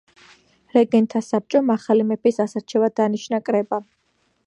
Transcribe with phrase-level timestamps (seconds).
[0.77, 3.85] რეგენტთა საბჭომ ახალი მეფის ასარჩევად დანიშნა კრება.